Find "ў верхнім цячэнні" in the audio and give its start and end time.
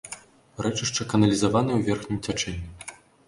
1.77-2.69